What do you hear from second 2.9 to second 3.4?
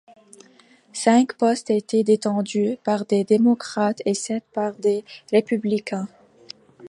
des